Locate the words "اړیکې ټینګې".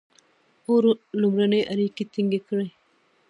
1.71-2.39